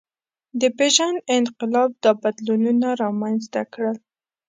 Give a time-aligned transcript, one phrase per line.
[0.59, 3.97] د پېژند انقلاب دا بدلونونه رامنځ ته کړل.